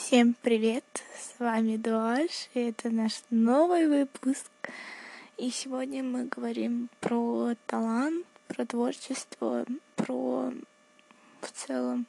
[0.00, 0.84] Всем привет!
[1.18, 4.48] С вами Дуаш, и это наш новый выпуск.
[5.36, 9.66] И сегодня мы говорим про талант, про творчество,
[9.96, 10.52] про
[11.40, 12.06] в целом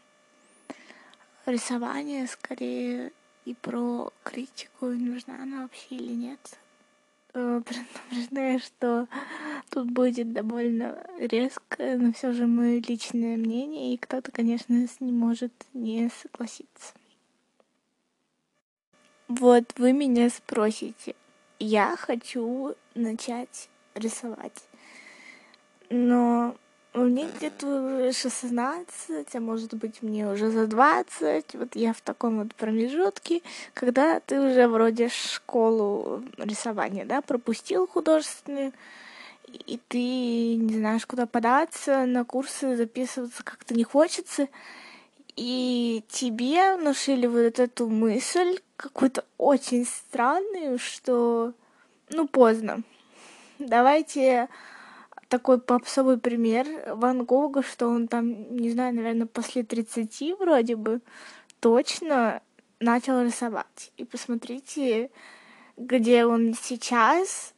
[1.47, 3.12] рисование скорее
[3.46, 6.60] и про критику, нужна она вообще или нет.
[7.34, 9.08] Э, предупреждаю, что
[9.71, 15.52] тут будет довольно резко, но все же мое личное мнение, и кто-то, конечно, ним может
[15.74, 16.94] не согласиться.
[19.29, 21.14] Вот вы меня спросите,
[21.60, 24.64] я хочу начать рисовать,
[25.92, 26.55] но
[26.96, 32.55] мне где-то 16, а может быть мне уже за 20, вот я в таком вот
[32.55, 33.44] промежутке,
[33.75, 38.73] когда ты уже вроде школу рисования, да, пропустил художественную,
[39.45, 44.47] и ты не знаешь, куда податься, на курсы записываться как-то не хочется,
[45.39, 51.53] и тебе внушили вот эту мысль, какую-то очень странную, что,
[52.09, 52.83] ну, поздно.
[53.58, 54.50] Давайте
[55.30, 61.00] такой попсовый пример Ван Гога, что он там, не знаю, наверное, после 30 вроде бы
[61.61, 62.41] точно
[62.81, 63.94] начал рисовать.
[63.95, 65.09] И посмотрите,
[65.78, 67.53] где он сейчас,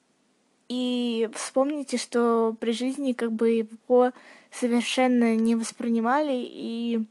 [0.69, 4.11] и вспомните, что при жизни как бы его
[4.51, 7.07] совершенно не воспринимали, и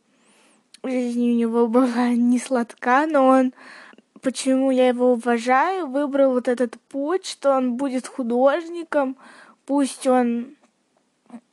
[0.82, 3.52] жизнь у него была не сладка, но он
[4.22, 9.16] почему я его уважаю, выбрал вот этот путь, что он будет художником,
[9.64, 10.56] пусть он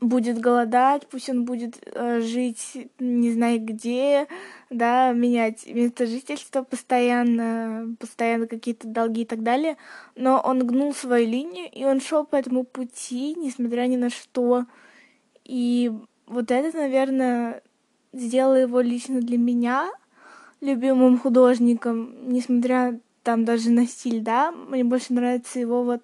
[0.01, 4.27] будет голодать, пусть он будет э, жить не знаю где,
[4.69, 9.77] да, менять место жительства постоянно, постоянно какие-то долги и так далее,
[10.15, 14.65] но он гнул свою линию, и он шел по этому пути, несмотря ни на что.
[15.43, 15.91] И
[16.25, 17.61] вот это, наверное,
[18.13, 19.89] сделало его лично для меня—
[20.61, 26.03] любимым художником, несмотря там даже на стиль, да, мне больше нравится его вот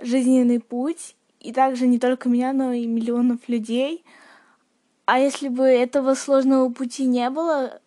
[0.00, 4.04] жизненный путь, и также не только меня, но и миллионов людей.
[5.06, 7.80] А если бы этого сложного пути не было,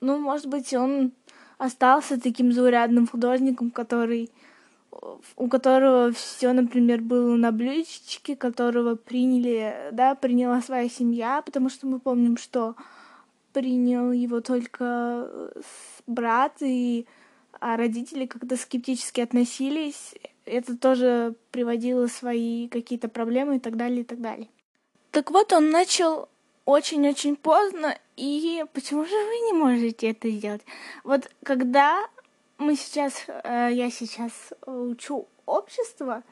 [0.00, 1.12] ну, может быть, он
[1.58, 4.30] остался таким заурядным художником, который
[5.36, 11.86] у которого все, например, было на блюдечке, которого приняли, да, приняла своя семья, потому что
[11.86, 12.74] мы помним, что
[13.52, 15.60] принял его только э,
[16.06, 17.06] брат, и
[17.60, 20.14] а родители как-то скептически относились.
[20.44, 24.48] Это тоже приводило свои какие-то проблемы и так далее, и так далее.
[25.10, 26.28] Так вот, он начал
[26.64, 30.62] очень-очень поздно, и почему же вы не можете это сделать?
[31.02, 32.06] Вот когда
[32.58, 34.32] мы сейчас, э, я сейчас
[34.66, 36.22] учу общество,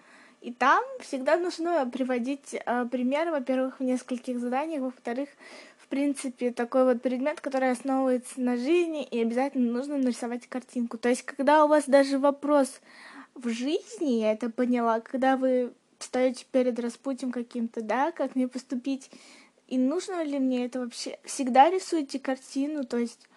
[0.40, 5.28] и там всегда нужно приводить э, пример, во-первых, в нескольких заданиях, во-вторых,
[5.78, 10.98] в принципе, такой вот предмет, который основывается на жизни, и обязательно нужно нарисовать картинку.
[10.98, 12.80] То есть, когда у вас даже вопрос
[13.34, 19.10] в жизни, я это поняла, когда вы встаете перед распутием каким-то, да, как мне поступить,
[19.68, 23.28] и нужно ли мне это вообще, всегда рисуйте картину, то есть,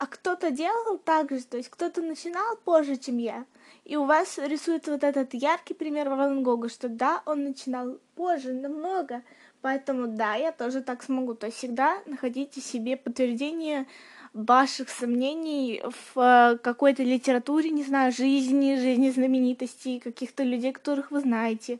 [0.00, 3.44] а кто-то делал так же, то есть кто-то начинал позже, чем я,
[3.84, 8.52] и у вас рисует вот этот яркий пример Ван Гога, что да, он начинал позже,
[8.52, 9.22] намного,
[9.62, 11.34] Поэтому да, я тоже так смогу.
[11.34, 13.86] То есть всегда находите себе подтверждение
[14.32, 21.20] ваших сомнений в э, какой-то литературе, не знаю, жизни, жизни знаменитостей, каких-то людей, которых вы
[21.20, 21.78] знаете.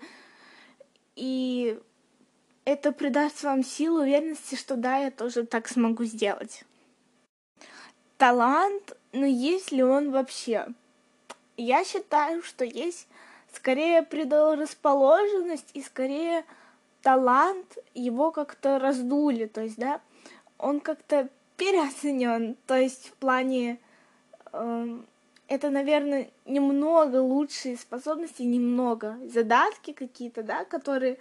[1.17, 1.79] И
[2.65, 6.65] это придаст вам силу, уверенности, что да, я тоже так смогу сделать.
[8.21, 10.67] Талант, но есть ли он вообще?
[11.57, 13.09] Я считаю, что есть
[13.51, 16.45] скорее предрасположенность и скорее
[17.01, 20.03] талант его как-то раздули, то есть, да,
[20.59, 23.79] он как-то переоценен, то есть в плане
[24.53, 24.99] э,
[25.49, 31.19] это, наверное, немного лучшие способности, немного задатки какие-то, да, которые,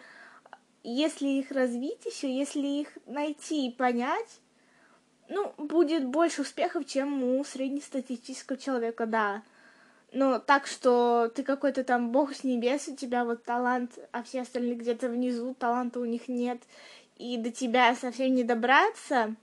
[0.83, 4.41] если их развить еще, если их найти и понять,
[5.29, 9.43] ну, будет больше успехов, чем у среднестатистического человека, да.
[10.11, 14.41] Ну, так что ты какой-то там бог с небес, у тебя вот талант, а все
[14.41, 16.59] остальные где-то внизу, таланта у них нет,
[17.15, 19.35] и до тебя совсем не добраться,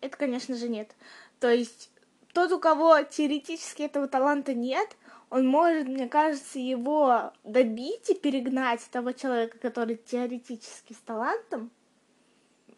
[0.00, 0.94] это, конечно же, нет.
[1.40, 1.90] То есть
[2.32, 4.96] тот, у кого теоретически этого таланта нет,
[5.30, 11.72] он может, мне кажется, его добить и перегнать того человека, который теоретически с талантом,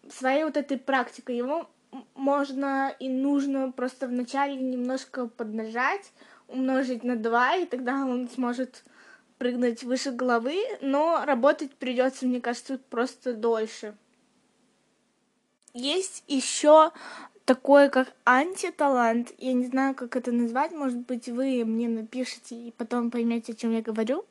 [0.09, 1.37] своей вот этой практикой.
[1.37, 1.67] Ему
[2.15, 6.13] можно и нужно просто вначале немножко поднажать,
[6.49, 8.85] умножить на 2, и тогда он сможет
[9.39, 13.95] прыгнуть выше головы, но работать придется, мне кажется, просто дольше.
[15.75, 16.93] Есть еще
[17.45, 19.33] такой, как антиталант.
[19.39, 20.73] Я не знаю, как это назвать.
[20.73, 24.25] Может быть, вы мне напишите и потом поймете, о чем я говорю.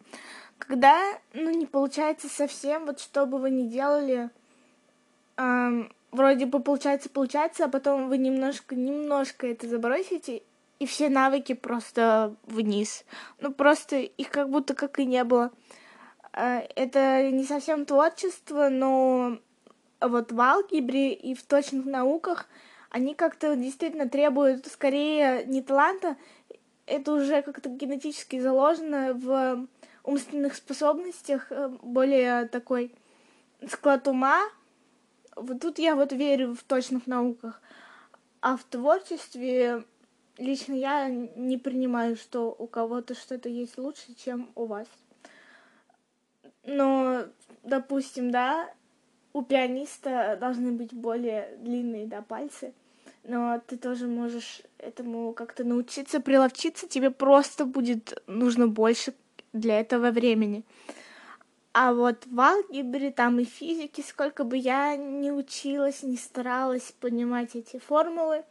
[0.57, 0.99] Когда,
[1.33, 4.29] ну, не получается совсем, вот что бы вы ни делали,
[5.37, 10.41] эм, вроде бы получается, получается, а потом вы немножко, немножко это забросите,
[10.79, 13.05] и все навыки просто вниз.
[13.39, 15.51] Ну, просто их как будто как и не было.
[16.33, 19.37] Э, это не совсем творчество, но
[20.01, 22.47] вот в алгебре и в точных науках
[22.89, 26.17] они как-то действительно требуют скорее не таланта,
[26.85, 29.67] это уже как-то генетически заложено в
[30.03, 32.91] умственных способностях, э, более такой
[33.67, 34.41] склад ума.
[35.35, 37.61] Вот тут я вот верю в точных науках.
[38.41, 39.83] А в творчестве
[40.37, 44.87] лично я не принимаю, что у кого-то что-то есть лучше, чем у вас.
[46.63, 47.25] Но,
[47.63, 48.71] допустим, да,
[49.33, 52.73] у пианиста должны быть более длинные, да, пальцы—
[53.27, 59.13] но ты тоже можешь этому как-то научиться, приловчиться, тебе просто будет нужно больше
[59.51, 60.63] для этого времени.
[61.77, 67.53] А вот в алгебре, там и физике, сколько бы я ни училась, не старалась понимать
[67.53, 68.45] эти формулы,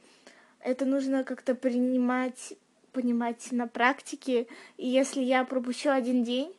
[0.60, 2.52] это нужно как-то принимать,
[2.92, 4.46] понимать на практике.
[4.76, 6.54] И если я пропущу один день,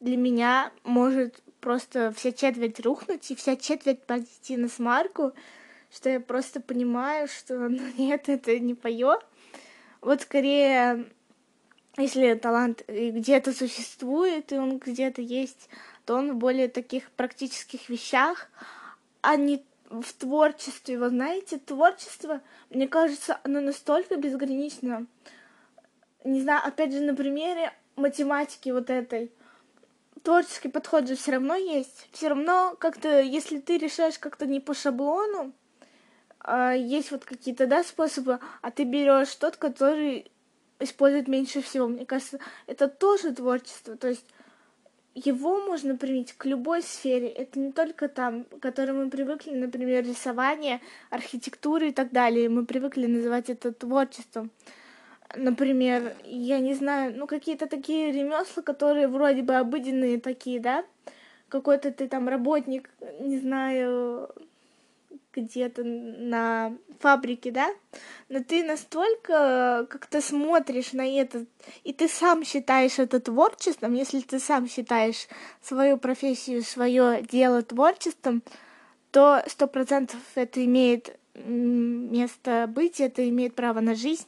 [0.00, 5.34] для меня может просто вся четверть рухнуть, и вся четверть пойти на смарку,
[5.88, 9.20] что я просто понимаю, что ну нет, это не пое.
[10.00, 11.06] Вот скорее,
[11.96, 15.68] если талант где-то существует, и он где-то есть,
[16.04, 18.48] то он в более таких практических вещах,
[19.20, 20.98] а не в творчестве.
[20.98, 25.06] Вы знаете, творчество, мне кажется, оно настолько безгранично.
[26.24, 29.30] Не знаю, опять же, на примере математики вот этой.
[30.22, 32.08] Творческий подход же все равно есть.
[32.12, 35.52] Все равно как-то, если ты решаешь как-то не по шаблону,
[36.40, 40.30] а, есть вот какие-то, да, способы, а ты берешь тот, который
[40.84, 41.88] использует меньше всего.
[41.88, 43.96] Мне кажется, это тоже творчество.
[43.96, 44.26] То есть
[45.14, 47.28] его можно применить к любой сфере.
[47.28, 52.48] Это не только там, к которой мы привыкли, например, рисование, архитектура и так далее.
[52.48, 54.50] Мы привыкли называть это творчеством.
[55.36, 60.84] Например, я не знаю, ну какие-то такие ремесла, которые вроде бы обыденные такие, да?
[61.48, 62.90] Какой-то ты там работник,
[63.20, 64.30] не знаю,
[65.34, 67.70] где-то на фабрике, да,
[68.28, 71.46] но ты настолько как-то смотришь на это,
[71.82, 75.28] и ты сам считаешь это творчеством, если ты сам считаешь
[75.62, 78.42] свою профессию, свое дело творчеством,
[79.10, 84.26] то сто процентов это имеет место быть, это имеет право на жизнь,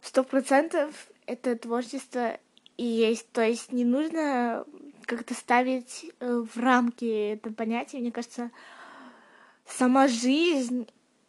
[0.00, 2.38] сто процентов это творчество
[2.76, 4.64] и есть, то есть не нужно
[5.06, 8.50] как-то ставить э, в рамки это понятие, мне кажется,
[9.66, 10.88] сама жизнь,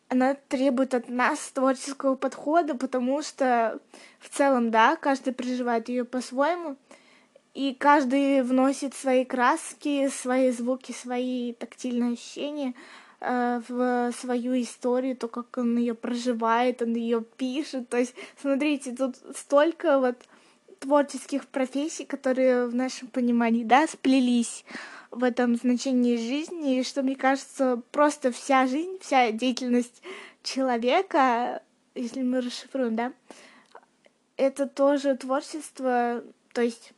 [0.09, 3.80] она требует от нас творческого подхода, потому что
[4.19, 6.77] в целом, да, каждый проживает ее по-своему,
[7.53, 12.74] и каждый вносит свои краски, свои звуки, свои тактильные ощущения
[13.21, 17.89] э, в свою историю, то, как он ее проживает, он ее пишет.
[17.89, 20.18] То есть, смотрите, тут столько вот
[20.79, 24.65] творческих профессий, которые в нашем понимании, да, сплелись
[25.13, 30.01] в этом значении жизни, и что, мне кажется, просто вся жизнь, вся деятельность
[30.42, 31.62] человека,
[31.95, 33.13] если мы расшифруем, да,
[34.38, 36.93] это тоже творчество, то есть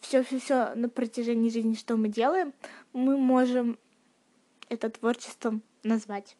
[0.00, 2.52] все все все на протяжении жизни, что мы делаем,
[2.92, 3.78] мы можем
[4.68, 6.36] это творчеством назвать.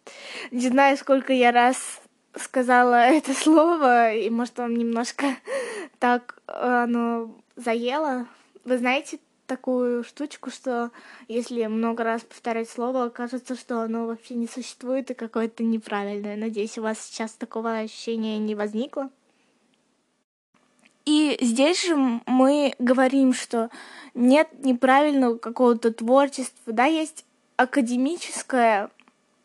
[0.51, 2.01] Не знаю, сколько я раз
[2.35, 5.27] сказала это слово, и может вам немножко
[5.99, 8.27] так оно заело.
[8.65, 9.19] Вы знаете,
[9.51, 10.93] такую штучку, что
[11.27, 16.37] если много раз повторять слово, кажется, что оно вообще не существует и какое-то неправильное.
[16.37, 19.11] Надеюсь, у вас сейчас такого ощущения не возникло.
[21.05, 23.71] И здесь же мы говорим, что
[24.15, 27.25] нет неправильного какого-то творчества, да, есть
[27.57, 28.89] академическая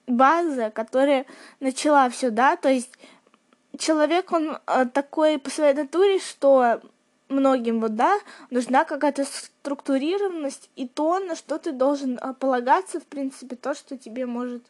[0.06, 1.26] база, которая
[1.60, 2.92] начала все, да, то есть
[3.80, 6.80] человек, он э, такой по своей натуре, что
[7.30, 13.06] многим вот, да, нужна какая-то структурированность и то, на что ты должен а, полагаться, в
[13.06, 14.64] принципе, то, что тебе может,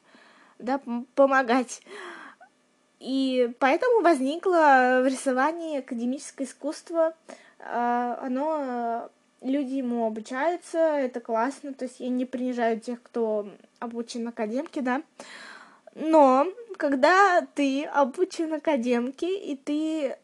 [0.59, 0.79] да,
[1.15, 1.81] помогать.
[2.99, 7.13] И поэтому возникло в рисовании академическое искусство.
[7.59, 9.09] А, оно,
[9.41, 13.47] люди ему обучаются, это классно, то есть я не принижаю тех, кто
[13.79, 15.01] обучен академке, да.
[15.93, 16.47] Но
[16.77, 20.17] когда ты обучен академке, и ты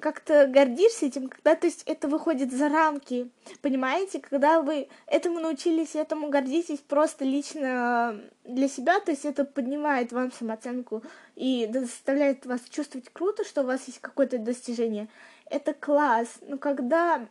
[0.00, 3.30] как-то гордишься этим, когда, то есть, это выходит за рамки,
[3.60, 10.12] понимаете, когда вы этому научились, этому гордитесь просто лично для себя, то есть это поднимает
[10.12, 11.02] вам самооценку
[11.36, 15.08] и заставляет вас чувствовать круто, что у вас есть какое-то достижение.
[15.50, 17.26] Это класс, но когда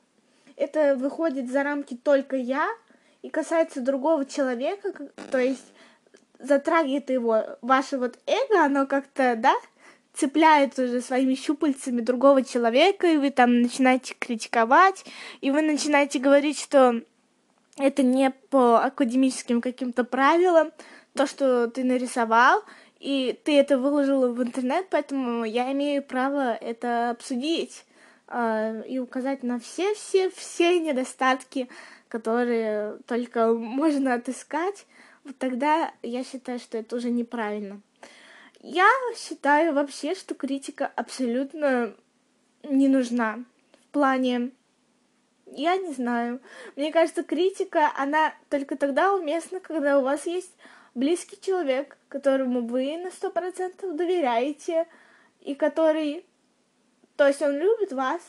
[0.55, 2.69] это выходит за рамки только я
[3.21, 4.93] и касается другого человека,
[5.31, 5.65] то есть
[6.39, 9.53] затрагивает его, ваше вот эго, оно как-то, да,
[10.13, 15.05] цепляет уже своими щупальцами другого человека, и вы там начинаете критиковать,
[15.41, 17.01] и вы начинаете говорить, что
[17.77, 20.71] это не по академическим каким-то правилам,
[21.13, 22.63] то, что ты нарисовал,
[22.99, 27.85] и ты это выложила в интернет, поэтому я имею право это обсудить
[28.27, 31.67] э, и указать на все-все-все недостатки,
[32.07, 34.85] которые только можно отыскать,
[35.23, 37.81] вот тогда я считаю, что это уже неправильно.
[38.63, 38.87] Я
[39.17, 41.95] считаю вообще, что критика абсолютно
[42.61, 43.43] не нужна.
[43.87, 44.51] В плане,
[45.47, 46.39] я не знаю.
[46.75, 50.53] Мне кажется, критика, она только тогда уместна, когда у вас есть
[50.93, 54.85] близкий человек, которому вы на сто процентов доверяете,
[55.39, 56.23] и который,
[57.15, 58.21] то есть он любит вас,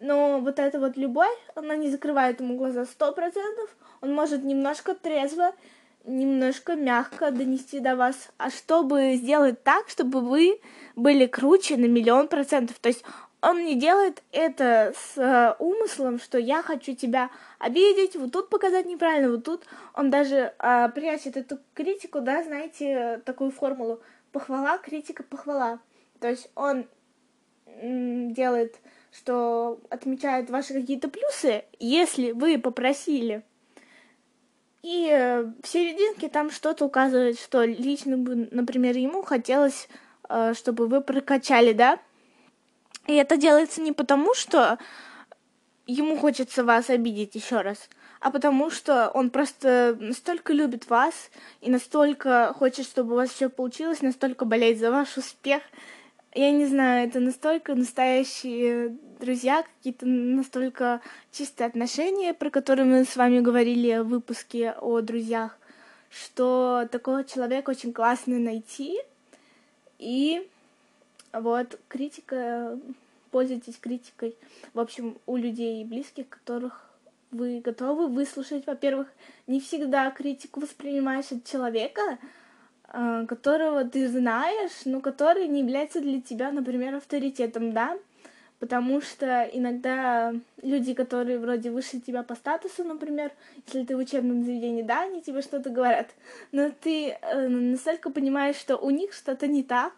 [0.00, 3.70] но вот эта вот любовь, она не закрывает ему глаза сто процентов,
[4.00, 5.54] он может немножко трезво
[6.04, 10.60] немножко мягко донести до вас, а чтобы сделать так, чтобы вы
[10.96, 12.78] были круче на миллион процентов.
[12.78, 13.04] То есть
[13.40, 18.86] он не делает это с э, умыслом, что я хочу тебя обидеть, вот тут показать
[18.86, 24.00] неправильно, вот тут он даже э, прячет эту критику, да, знаете, такую формулу
[24.32, 25.78] похвала, критика, похвала.
[26.20, 26.86] То есть он
[27.66, 28.76] делает,
[29.12, 33.42] что отмечает ваши какие-то плюсы, если вы попросили
[34.84, 39.88] и э, в серединке там что-то указывает, что лично бы, например, ему хотелось,
[40.28, 41.98] э, чтобы вы прокачали, да?
[43.06, 44.76] И это делается не потому, что
[45.86, 47.88] ему хочется вас обидеть еще раз,
[48.20, 51.30] а потому что он просто настолько любит вас
[51.62, 55.62] и настолько хочет, чтобы у вас все получилось, настолько болеет за ваш успех,
[56.34, 61.00] я не знаю, это настолько настоящие друзья, какие-то настолько
[61.32, 65.58] чистые отношения, про которые мы с вами говорили в выпуске о друзьях,
[66.10, 68.98] что такого человека очень классно найти.
[69.98, 70.48] И
[71.32, 72.78] вот критика,
[73.30, 74.36] пользуйтесь критикой,
[74.72, 76.88] в общем, у людей близких, которых
[77.30, 78.66] вы готовы выслушать.
[78.66, 79.08] Во-первых,
[79.46, 82.18] не всегда критику воспринимаешь от человека,
[82.88, 87.98] а, которого ты знаешь, но который не является для тебя, например, авторитетом, да,
[88.64, 93.30] потому что иногда люди, которые вроде выше тебя по статусу, например,
[93.66, 96.08] если ты в учебном заведении, да, они тебе что-то говорят,
[96.50, 99.92] но ты э, настолько понимаешь, что у них что-то не так,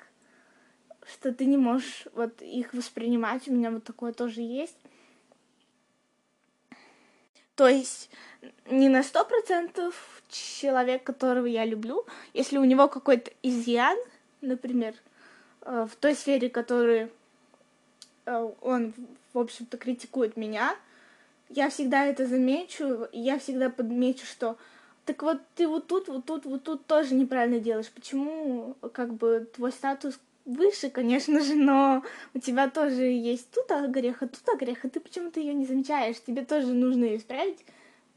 [1.08, 4.76] что ты не можешь вот их воспринимать, у меня вот такое тоже есть.
[7.54, 8.10] То есть
[8.68, 12.04] не на сто процентов человек, которого я люблю,
[12.34, 13.96] если у него какой-то изъян,
[14.40, 14.96] например,
[15.60, 17.12] э, в той сфере, которую
[18.26, 18.92] он,
[19.32, 20.76] в общем-то, критикует меня,
[21.48, 24.56] я всегда это замечу, я всегда подмечу, что
[25.04, 27.90] так вот ты вот тут, вот тут, вот тут тоже неправильно делаешь.
[27.94, 32.02] Почему, как бы, твой статус выше, конечно же, но
[32.34, 36.20] у тебя тоже есть тут грех, а тут грех, и ты почему-то ее не замечаешь.
[36.20, 37.64] Тебе тоже нужно ее исправить,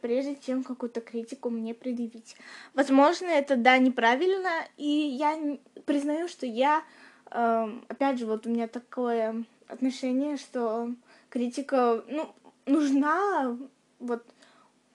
[0.02, 2.36] прежде чем какую-то критику мне предъявить.
[2.74, 6.84] Возможно, это, да, неправильно, и я признаю, что я,
[7.30, 10.94] э, опять же, вот у меня такое отношение, что
[11.30, 12.30] критика, ну,
[12.66, 13.58] нужна
[14.00, 14.26] вот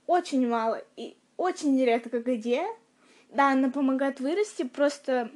[0.06, 2.64] очень мало и очень редко где.
[3.30, 5.30] Да, она помогает вырасти, просто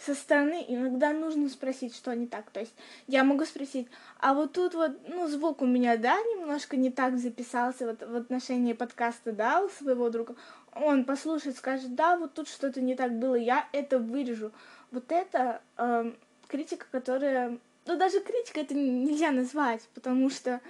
[0.00, 2.50] со стороны иногда нужно спросить, что не так.
[2.50, 2.74] То есть
[3.06, 3.88] я могу спросить,
[4.20, 8.16] а вот тут вот, ну, звук у меня, да, немножко не так записался вот в
[8.16, 10.36] отношении подкаста, да, у своего друга.
[10.74, 14.52] Он послушает, скажет, да, вот тут что-то не так было, я это вырежу.
[14.90, 16.12] Вот это э,
[16.46, 17.58] критика, которая...
[17.88, 20.60] Ну, даже критика это нельзя назвать, потому что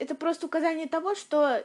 [0.00, 1.64] это просто указание того, что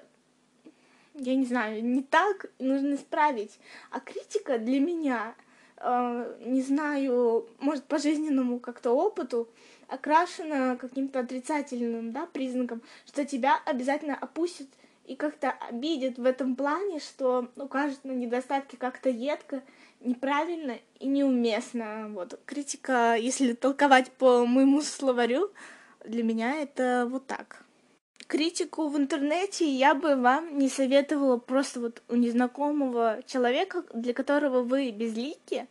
[1.15, 3.59] я не знаю, не так, нужно исправить.
[3.89, 5.33] А критика для меня
[5.77, 9.49] э, не знаю, может, по жизненному как-то опыту
[9.87, 14.67] окрашена каким-то отрицательным, да, признаком, что тебя обязательно опустят
[15.05, 19.63] и как-то обидят в этом плане, что укажут на недостатки как-то едко,
[20.01, 22.09] неправильно и неуместно.
[22.09, 25.51] Вот критика, если толковать по моему словарю,
[26.05, 27.63] для меня это вот так.
[28.27, 34.63] Критику в интернете я бы вам не советовала просто вот у незнакомого человека, для которого
[34.63, 35.67] вы безлики,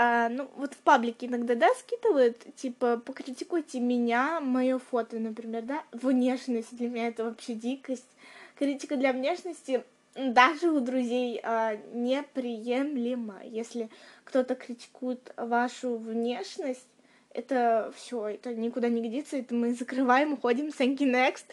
[0.00, 5.82] а, ну, вот в паблике иногда, да, скидывают, типа, покритикуйте меня, мое фото, например, да,
[5.90, 8.06] внешность для меня это вообще дикость.
[8.54, 9.82] Критика для внешности
[10.14, 13.42] даже у друзей а, неприемлема.
[13.44, 13.88] Если
[14.24, 16.88] кто-то критикует вашу внешность,
[17.32, 21.44] это все, это никуда не годится, это мы закрываем, уходим, thank you next.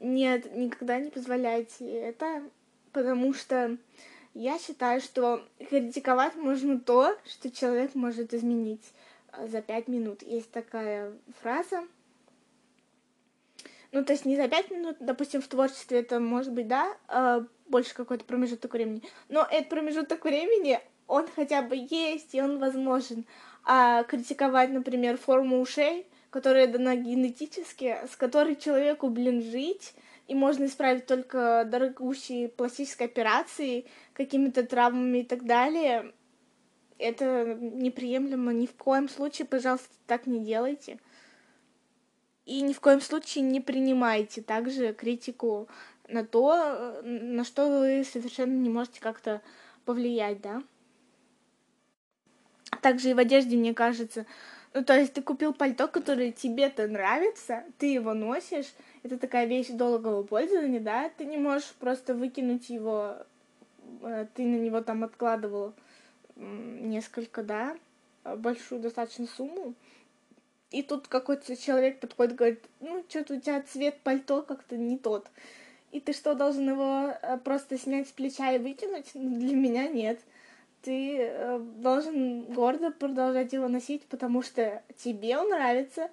[0.00, 2.42] Нет, никогда не позволяйте это,
[2.92, 3.76] потому что
[4.34, 8.92] я считаю, что критиковать можно то, что человек может изменить
[9.32, 10.22] э, за пять минут.
[10.22, 11.82] Есть такая фраза.
[13.90, 17.44] Ну, то есть не за пять минут, допустим, в творчестве это может быть, да, э,
[17.68, 19.02] больше какой-то промежуток времени.
[19.28, 23.24] Но этот промежуток времени, он хотя бы есть, и он возможен.
[23.64, 29.94] А критиковать, например, форму ушей, которая дана генетически, с которой человеку, блин, жить,
[30.26, 36.12] и можно исправить только дорогущей пластической операцией, какими-то травмами и так далее.
[36.98, 38.52] Это неприемлемо.
[38.52, 40.98] Ни в коем случае, пожалуйста, так не делайте.
[42.44, 45.68] И ни в коем случае не принимайте также критику
[46.08, 49.42] на то, на что вы совершенно не можете как-то
[49.84, 50.62] повлиять, да.
[52.82, 54.26] Также и в одежде, мне кажется,
[54.74, 58.72] ну, то есть ты купил пальто, которое тебе-то нравится, ты его носишь,
[59.02, 63.16] это такая вещь долгого пользования, да, ты не можешь просто выкинуть его,
[64.02, 65.72] э, ты на него там откладывал
[66.36, 67.76] несколько, да,
[68.24, 69.74] большую достаточно сумму,
[70.70, 74.98] и тут какой-то человек подходит и говорит, ну, что-то у тебя цвет пальто как-то не
[74.98, 75.28] тот.
[75.92, 79.10] И ты что, должен его э, просто снять с плеча и выкинуть?
[79.14, 80.18] Ну, для меня нет
[80.82, 86.08] ты э, должен гордо продолжать его носить, потому что тебе он нравится,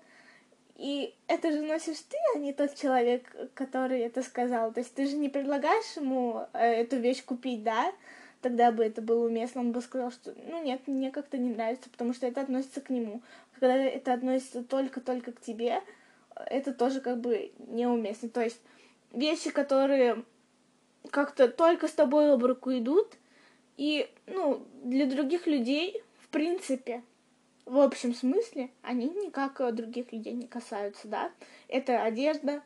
[0.76, 4.74] и это же носишь ты, а не тот человек, который это сказал.
[4.74, 7.94] То есть ты же не предлагаешь ему э, эту вещь купить, да?
[8.42, 11.90] Тогда бы это было уместно, он бы сказал, что ну нет, мне как-то не нравится,
[11.90, 13.22] потому что это относится к нему.
[13.54, 15.82] Когда это относится только-только к тебе,
[16.36, 18.28] это тоже как бы неуместно.
[18.30, 18.60] То есть
[19.16, 20.24] вещи, которые
[21.10, 23.18] как-то только с тобой об руку идут,
[23.78, 27.04] и, ну, для других людей, в принципе,
[27.66, 31.32] в общем смысле, они никак других людей не касаются, да.
[31.68, 32.62] Это одежда,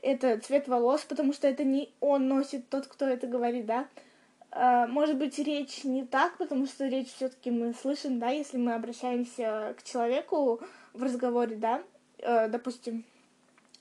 [0.00, 3.88] это цвет волос, потому что это не он носит, тот, кто это говорит, да.
[4.50, 8.74] А, может быть, речь не так, потому что речь все-таки мы слышим, да, если мы
[8.74, 10.60] обращаемся к человеку
[10.92, 11.82] в разговоре, да,
[12.18, 13.04] э, допустим,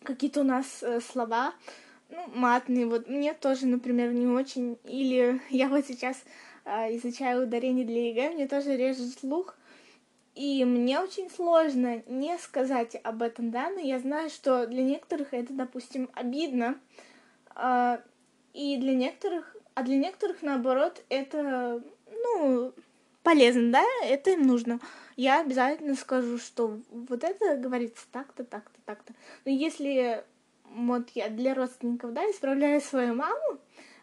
[0.04, 1.54] какие-то у нас э, слова,
[2.13, 6.23] ну, матные, вот мне тоже, например, не очень, или я вот сейчас
[6.65, 9.56] а, изучаю ударение для ЕГЭ, мне тоже режет слух.
[10.36, 15.32] И мне очень сложно не сказать об этом, да, но я знаю, что для некоторых
[15.32, 16.80] это, допустим, обидно,
[17.54, 18.02] а,
[18.54, 22.73] и для некоторых, а для некоторых, наоборот, это, ну,
[23.21, 24.80] полезно, да, это им нужно.
[25.15, 29.13] Я обязательно скажу, что вот это говорится так-то, так-то, так-то.
[29.45, 30.23] Но если
[30.73, 33.59] вот я для родственников, да, исправляю свою маму,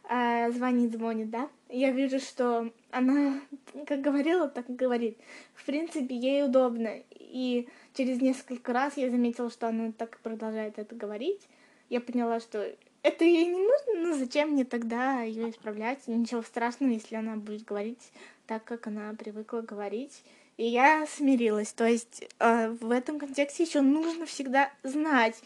[0.08, 3.40] э, звонит, звонит, да, я вижу, что она
[3.86, 5.18] как говорила, так и говорит.
[5.54, 6.90] В принципе, ей удобно.
[7.10, 11.40] И через несколько раз я заметила, что она так продолжает это говорить.
[11.88, 16.06] Я поняла, что это ей не нужно, но зачем мне тогда ее исправлять?
[16.06, 18.12] Ничего страшного, если она будет говорить
[18.46, 20.22] так, как она привыкла говорить.
[20.56, 21.72] И я смирилась.
[21.72, 25.40] То есть э, в этом контексте еще нужно всегда знать,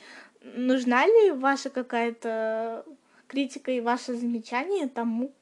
[0.56, 2.84] нужна ли ваша какая-то
[3.26, 5.32] критика и ваше замечание тому,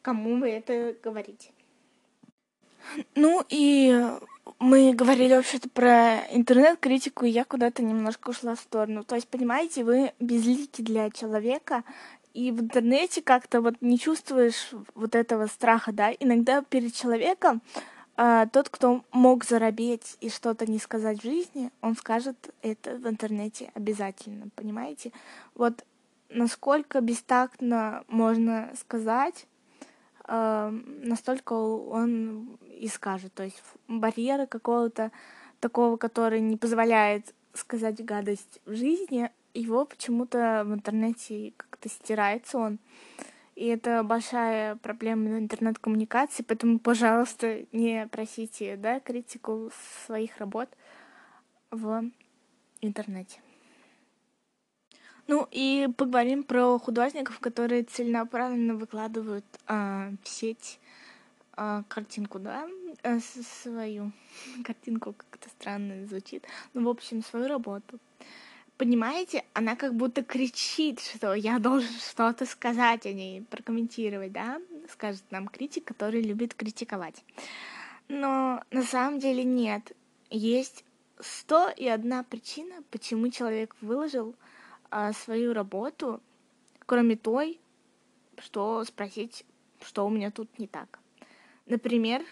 [0.00, 1.50] кому вы это говорите.
[3.14, 3.94] Ну и
[4.58, 9.04] мы говорили вообще-то про интернет-критику, и я куда-то немножко ушла в сторону.
[9.04, 11.84] То есть, понимаете, вы безлики для человека,
[12.34, 16.12] и в интернете как-то вот не чувствуешь вот этого страха, да.
[16.18, 17.62] Иногда перед человеком
[18.24, 23.08] а, тот, кто мог заробеть и что-то не сказать в жизни, он скажет это в
[23.08, 25.10] интернете обязательно, понимаете?
[25.56, 25.84] Вот
[26.28, 29.48] насколько бестактно можно сказать,
[30.28, 30.70] э,
[31.02, 33.34] настолько он и скажет.
[33.34, 35.10] То есть барьеры какого-то
[35.58, 42.78] такого, который не позволяет сказать гадость в жизни, его почему-то в интернете как-то стирается он.
[43.54, 49.70] И это большая проблема интернет-коммуникации, поэтому, пожалуйста, не просите да, критику
[50.06, 50.68] своих работ
[51.70, 52.04] в
[52.80, 53.40] интернете.
[55.28, 60.80] Ну и поговорим про художников, которые целенаправленно выкладывают а, в сеть
[61.54, 62.66] а, картинку, да,
[63.02, 64.12] а, свою
[64.64, 67.98] картинку, как это странно звучит, ну, в общем, свою работу.
[68.78, 75.22] Понимаете, она как будто кричит, что я должен что-то сказать о ней, прокомментировать, да, скажет
[75.30, 77.24] нам критик, который любит критиковать.
[78.08, 79.92] Но на самом деле нет.
[80.30, 80.84] Есть
[81.20, 84.34] сто и одна причина, почему человек выложил
[84.90, 86.20] а, свою работу,
[86.86, 87.60] кроме той,
[88.38, 89.44] что спросить,
[89.80, 90.98] что у меня тут не так.
[91.66, 92.22] Например,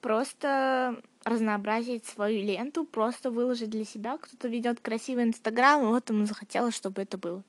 [0.00, 4.16] просто разнообразить свою ленту, просто выложить для себя.
[4.16, 7.42] Кто-то ведет красивый Инстаграм, и вот ему захотелось, чтобы это было.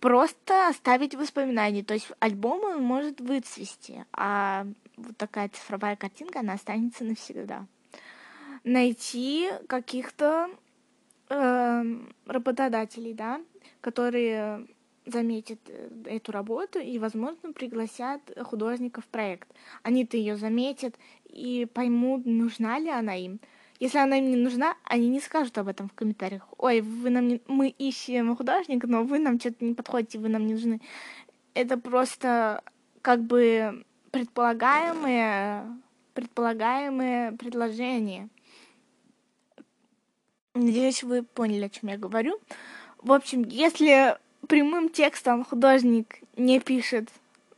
[0.00, 1.84] Просто оставить воспоминания.
[1.84, 4.66] То есть альбом он может выцвести, а
[4.96, 7.66] вот такая цифровая картинка, она останется навсегда.
[8.64, 10.50] Найти каких-то
[11.28, 11.84] э,
[12.26, 13.40] работодателей, да,
[13.80, 14.66] которые
[15.06, 19.48] заметят э, эту работу и, возможно, пригласят художника в проект.
[19.82, 23.40] Они-то ее заметят и поймут, нужна ли она им.
[23.80, 26.46] Если она им не нужна, они не скажут об этом в комментариях.
[26.58, 27.40] Ой, вы нам не...
[27.48, 30.80] мы ищем художника, но вы нам что-то не подходите, вы нам не нужны.
[31.54, 32.62] Это просто
[33.02, 35.64] как бы предполагаемые,
[36.14, 38.28] предполагаемые предложения.
[40.54, 42.38] Надеюсь, вы поняли, о чем я говорю.
[42.98, 47.08] В общем, если прямым текстом художник не пишет,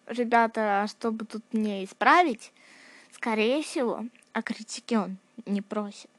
[0.07, 2.53] ребята, а чтобы тут мне исправить,
[3.13, 6.11] скорее всего, о критике он не просит.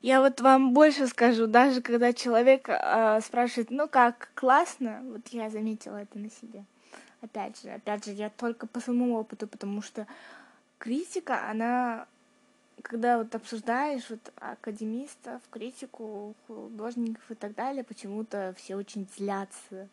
[0.00, 5.48] Я вот вам больше скажу, даже когда человек э, спрашивает, ну как, классно, вот я
[5.48, 6.64] заметила это на себе.
[7.22, 10.06] Опять же, опять же, я только по своему опыту, потому что
[10.78, 12.06] критика, она
[12.82, 19.88] когда вот обсуждаешь вот академистов, критику, художников и так далее, почему-то все очень злятся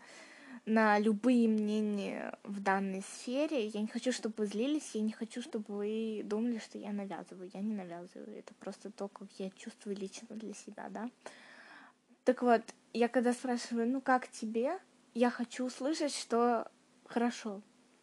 [0.65, 3.67] на любые мнения в данной сфере.
[3.67, 7.49] Я не хочу, чтобы вы злились, я не хочу, чтобы вы думали, что я навязываю.
[7.53, 8.37] Я не навязываю.
[8.37, 11.09] Это просто то, как я чувствую лично для себя, да.
[12.23, 12.61] Так вот,
[12.93, 14.79] я когда спрашиваю, ну как тебе,
[15.13, 16.69] я хочу услышать, что
[17.07, 17.61] хорошо.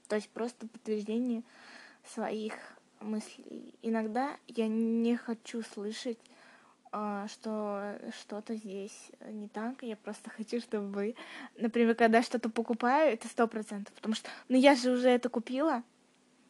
[0.08, 1.42] То есть просто подтверждение
[2.04, 2.54] своих
[3.00, 3.74] мыслей.
[3.82, 6.18] Иногда я не хочу слышать,
[6.90, 9.82] а, что что-то здесь не так.
[9.82, 11.14] Я просто хочу, чтобы вы,
[11.56, 15.82] например, когда что-то покупаю, это сто процентов, потому что, ну я же уже это купила,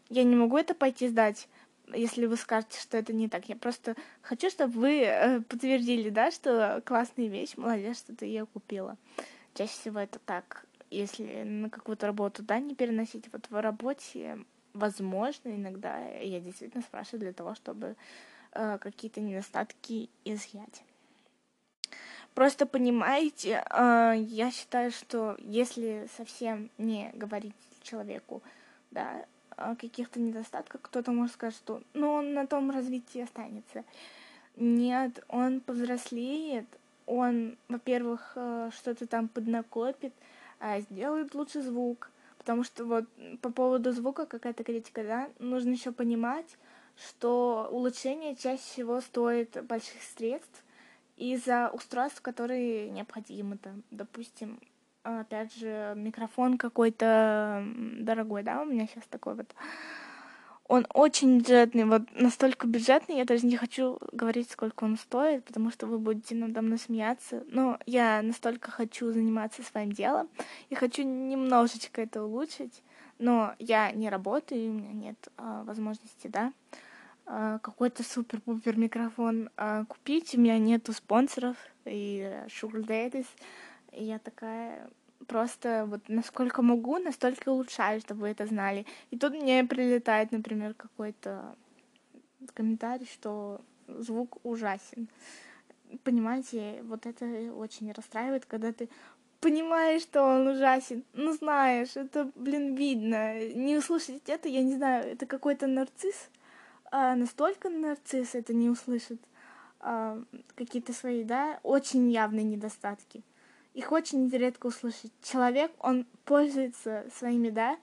[0.09, 1.49] я не могу это пойти сдать,
[1.93, 3.49] если вы скажете, что это не так.
[3.49, 8.47] Я просто хочу, чтобы вы э, подтвердили, да, что классная вещь, молодец, что ты ее
[8.47, 8.97] купила.
[9.55, 13.31] Чаще всего это так, если на какую-то работу, да, не переносить.
[13.33, 14.39] Вот в работе
[14.75, 17.97] возможно, иногда я действительно спрашиваю для того, чтобы
[18.53, 20.83] э, какие-то недостатки изъять.
[22.35, 28.43] Просто понимаете, э, я считаю, что если совсем не говорить человеку,
[28.91, 29.25] да,
[29.57, 33.85] о каких-то недостатках, кто-то может сказать, что ну он на том развитии останется.
[34.57, 36.67] Нет, он повзрослеет,
[37.07, 40.13] он, во-первых, э, что-то там поднакопит,
[40.61, 42.11] а сделает лучше звук,
[42.49, 43.05] Потому что вот
[43.43, 46.57] по поводу звука какая-то критика, да, нужно еще понимать,
[46.97, 50.65] что улучшение чаще всего стоит больших средств
[51.19, 53.59] из-за устройств, которые необходимы.
[53.59, 54.63] Там, допустим,
[55.03, 57.63] опять же, микрофон какой-то
[57.99, 59.55] дорогой, да, у меня сейчас такой вот
[60.69, 65.71] он очень бюджетный, вот настолько бюджетный, я даже не хочу говорить, сколько он стоит, потому
[65.71, 67.43] что вы будете надо мной смеяться.
[67.49, 70.29] Но я настолько хочу заниматься своим делом
[70.69, 72.83] и хочу немножечко это улучшить,
[73.19, 76.53] но я не работаю, у меня нет а, возможности, да,
[77.25, 83.27] а, какой-то супер-пупер микрофон а, купить, у меня нету спонсоров и sugar daddies,
[83.93, 84.91] и я такая,
[85.29, 88.87] просто вот насколько могу, настолько улучшаю, чтобы вы это знали.
[89.11, 91.55] И тут мне прилетает, например, какой-то
[92.55, 95.09] комментарий, что звук ужасен.
[96.03, 98.89] Понимаете, вот это очень расстраивает, когда ты
[99.41, 101.05] понимаешь, что он ужасен.
[101.13, 103.45] Ну, знаешь, это, блин, видно.
[103.55, 106.31] Не услышать это, я не знаю, это какой-то нарцисс.
[106.91, 109.21] А настолько нарцисс это не услышит.
[109.81, 110.21] А,
[110.57, 113.23] какие-то свои, да, очень явные недостатки
[113.75, 115.13] их очень редко услышать.
[115.23, 117.79] Человек, он пользуется своими, да,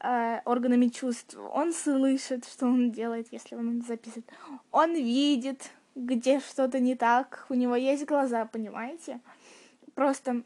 [0.00, 1.36] э, органами чувств.
[1.52, 4.30] Он слышит, что он делает, если он это записывает.
[4.70, 7.46] Он видит, где что-то не так.
[7.48, 9.20] У него есть глаза, понимаете?
[9.94, 10.42] Просто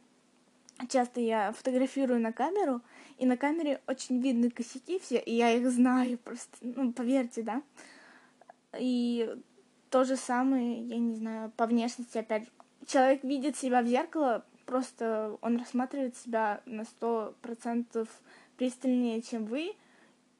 [0.88, 2.80] часто я фотографирую на камеру,
[3.18, 7.62] и на камере очень видны косяки все, и я их знаю просто, ну, поверьте, да.
[8.78, 9.34] И
[9.90, 12.48] то же самое, я не знаю, по внешности, опять
[12.86, 18.08] человек видит себя в зеркало, просто он рассматривает себя на сто процентов
[18.56, 19.74] пристальнее, чем вы,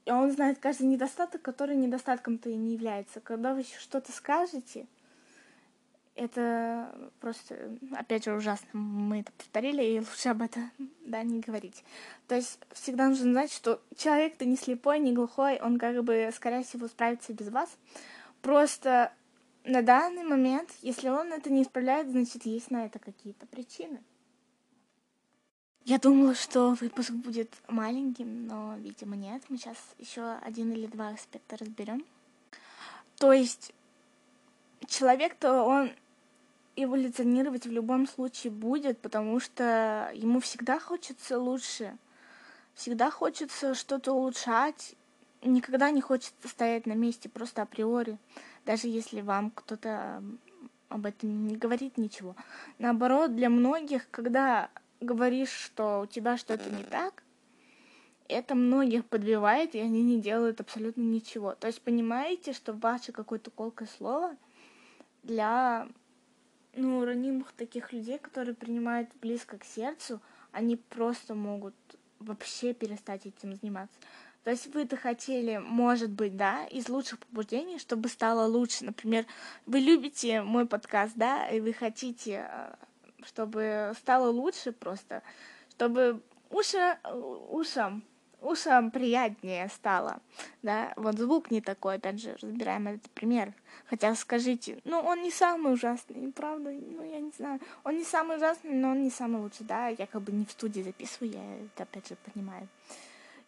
[0.05, 3.21] и он знает каждый недостаток, который недостатком-то и не является.
[3.21, 4.87] Когда вы что-то скажете,
[6.15, 8.69] это просто, опять же, ужасно.
[8.73, 10.71] Мы это повторили, и лучше об этом,
[11.07, 11.85] да, не говорить.
[12.29, 16.65] То есть всегда нужно знать, что человек-то не слепой, не глухой, он как бы, скорее
[16.65, 17.71] всего, справится без вас.
[18.43, 19.13] Просто
[19.65, 24.03] на данный момент, если он это не исправляет, значит, есть на это какие-то причины.
[25.85, 29.43] Я думала, что выпуск будет маленьким, но, видимо, нет.
[29.49, 32.05] Мы сейчас еще один или два аспекта разберем.
[33.19, 33.73] То есть
[34.87, 35.91] человек-то, он
[36.77, 41.97] эволюционировать в любом случае будет, потому что ему всегда хочется лучше.
[42.75, 44.95] Всегда хочется что-то улучшать.
[45.43, 48.19] Никогда не хочется стоять на месте просто априори,
[48.65, 50.23] даже если вам кто-то
[50.89, 52.37] об этом не говорит ничего.
[52.79, 54.71] Наоборот, для многих, когда
[55.03, 57.23] говоришь, что у тебя что-то не так,
[58.29, 61.55] это многих подбивает, и они не делают абсолютно ничего.
[61.55, 64.37] То есть понимаете, что ваше какое-то колкое слово
[65.23, 65.89] для
[66.75, 71.75] ну, ранимых таких людей, которые принимают близко к сердцу, они просто могут
[72.19, 73.99] вообще перестать этим заниматься.
[74.45, 78.85] То есть вы-то хотели, может быть, да, из лучших побуждений, чтобы стало лучше.
[78.85, 79.25] Например,
[79.67, 82.75] вы любите мой подкаст, да, и вы хотите э,
[83.27, 85.23] чтобы стало лучше просто,
[85.71, 86.99] чтобы уши,
[87.51, 88.05] ушам,
[88.41, 90.21] ушам приятнее стало,
[90.63, 93.55] да, вот звук не такой, опять же, разбираем этот пример,
[93.87, 98.37] хотя скажите, ну, он не самый ужасный, правда, ну, я не знаю, он не самый
[98.37, 101.57] ужасный, но он не самый лучший, да, я как бы не в студии записываю, я
[101.67, 102.69] это, опять же, понимаю.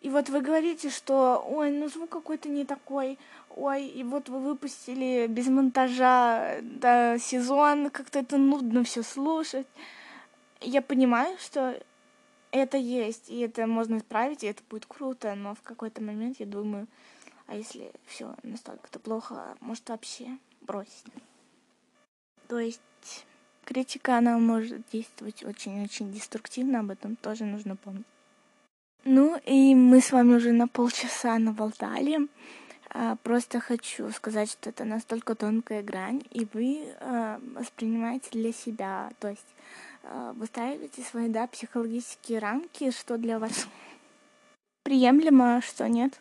[0.04, 3.18] И вот вы говорите, что, ой, ну звук какой-то не такой,
[3.56, 9.66] ой, и вот вы выпустили без монтажа да, сезон, как-то это нудно все слушать.
[10.60, 11.82] Я понимаю, что
[12.50, 16.44] это есть, и это можно исправить, и это будет круто, но в какой-то момент я
[16.44, 16.86] думаю,
[17.46, 21.06] а если все настолько-то плохо, может вообще бросить.
[22.46, 23.24] То есть
[23.64, 28.04] критика, она может действовать очень-очень деструктивно, об этом тоже нужно помнить.
[29.04, 32.26] Ну и мы с вами уже на полчаса наболтали.
[32.88, 39.10] А, просто хочу сказать, что это настолько тонкая грань, и вы а, воспринимаете для себя,
[39.18, 39.46] то есть
[40.04, 43.66] а, выстраиваете свои да, психологические рамки, что для вас
[44.84, 46.18] приемлемо, что нет.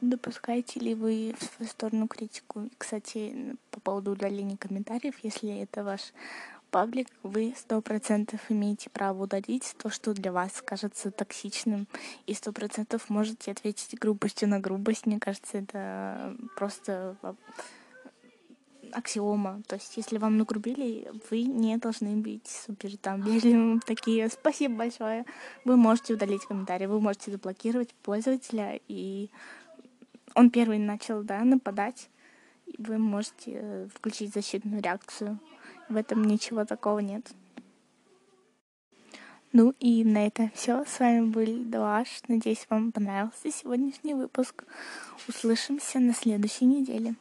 [0.00, 2.68] Допускаете ли вы в свою сторону критику?
[2.78, 6.12] Кстати, по поводу удаления комментариев, если это ваш
[6.70, 11.86] паблик, вы сто процентов имеете право удалить то, что для вас кажется токсичным,
[12.26, 15.06] и сто процентов можете ответить грубостью на грубость.
[15.06, 17.16] Мне кажется, это просто
[18.92, 19.62] аксиома.
[19.66, 25.24] То есть, если вам нагрубили, вы не должны быть супер там вежливым, такие «спасибо большое».
[25.64, 29.30] Вы можете удалить комментарий, вы можете заблокировать пользователя, и
[30.34, 32.08] он первый начал, да, нападать,
[32.78, 35.38] вы можете э, включить защитную реакцию.
[35.90, 37.28] В этом ничего такого нет.
[39.52, 40.84] Ну и на этом все.
[40.84, 42.22] С вами был Дуаш.
[42.28, 44.62] Надеюсь, вам понравился сегодняшний выпуск.
[45.26, 47.16] Услышимся на следующей неделе.